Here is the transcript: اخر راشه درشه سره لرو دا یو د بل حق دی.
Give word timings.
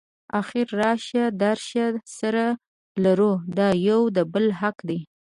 اخر 0.39 0.67
راشه 0.79 1.23
درشه 1.41 1.85
سره 2.17 2.45
لرو 3.03 3.31
دا 3.57 3.67
یو 3.89 4.01
د 4.15 4.17
بل 4.33 4.45
حق 4.59 4.77
دی. 4.89 4.99